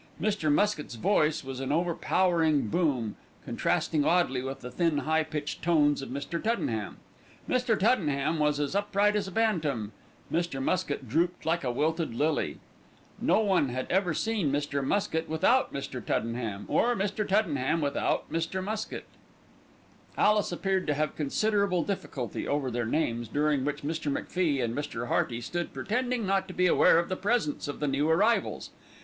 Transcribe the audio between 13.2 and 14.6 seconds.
No one had ever seen